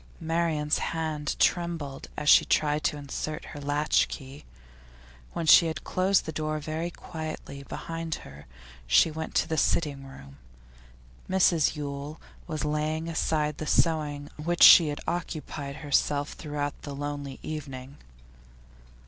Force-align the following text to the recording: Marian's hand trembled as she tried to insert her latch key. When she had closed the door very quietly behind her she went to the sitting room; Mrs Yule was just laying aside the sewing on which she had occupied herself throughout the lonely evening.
Marian's 0.19 0.79
hand 0.79 1.37
trembled 1.37 2.07
as 2.17 2.27
she 2.27 2.43
tried 2.43 2.83
to 2.85 2.97
insert 2.97 3.45
her 3.45 3.61
latch 3.61 4.07
key. 4.07 4.45
When 5.33 5.45
she 5.45 5.67
had 5.67 5.83
closed 5.83 6.25
the 6.25 6.31
door 6.31 6.57
very 6.57 6.89
quietly 6.89 7.61
behind 7.61 8.15
her 8.25 8.47
she 8.87 9.11
went 9.11 9.35
to 9.35 9.47
the 9.47 9.57
sitting 9.59 10.03
room; 10.07 10.39
Mrs 11.29 11.75
Yule 11.75 12.19
was 12.47 12.61
just 12.61 12.65
laying 12.71 13.07
aside 13.09 13.59
the 13.59 13.67
sewing 13.67 14.27
on 14.39 14.45
which 14.45 14.63
she 14.63 14.87
had 14.87 15.01
occupied 15.07 15.75
herself 15.75 16.31
throughout 16.33 16.81
the 16.81 16.95
lonely 16.95 17.37
evening. 17.43 17.97